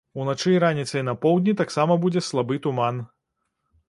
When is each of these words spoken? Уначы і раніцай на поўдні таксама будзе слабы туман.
Уначы 0.21 0.51
і 0.53 0.59
раніцай 0.63 1.03
на 1.09 1.13
поўдні 1.25 1.53
таксама 1.59 1.97
будзе 2.05 2.23
слабы 2.29 2.57
туман. 2.65 2.99